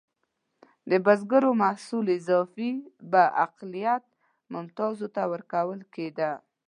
[0.89, 2.71] د بزګرو محصول اضافي
[3.11, 4.03] به اقلیت
[4.53, 6.31] ممتازو ته ورکول کېده.